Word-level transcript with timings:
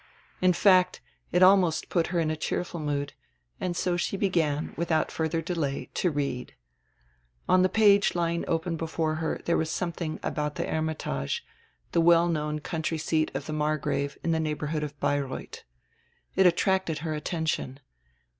In 0.41 0.51
fact, 0.51 0.99
it 1.31 1.43
almost 1.43 1.89
put 1.89 2.07
her 2.07 2.19
in 2.19 2.31
a 2.31 2.35
cheerful 2.35 2.79
mood, 2.79 3.13
and 3.59 3.77
so 3.77 3.97
she 3.97 4.17
began, 4.17 4.73
with 4.75 4.91
out 4.91 5.11
further 5.11 5.43
delay, 5.43 5.91
to 5.93 6.09
read. 6.09 6.55
On 7.47 7.61
die 7.61 7.67
page 7.67 8.15
lying 8.15 8.43
open 8.47 8.77
before 8.77 9.17
her 9.21 9.39
there 9.45 9.57
was 9.57 9.69
something 9.69 10.19
about 10.23 10.55
the 10.55 10.63
"Hermitage," 10.65 11.45
the 11.91 12.01
well 12.01 12.27
known 12.27 12.57
country 12.57 12.97
seat 12.97 13.29
of 13.35 13.45
the 13.45 13.53
Margrave 13.53 14.17
in 14.23 14.31
the 14.31 14.39
neighborhood 14.39 14.81
of 14.81 14.99
Beireuth. 14.99 15.61
It 16.35 16.47
attracted 16.47 16.99
her 17.05 17.13
attention. 17.13 17.79